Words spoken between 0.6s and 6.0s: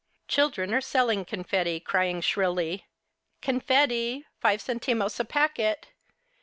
are selling confetti, crying shrilly," Confetti, five centimos a packet.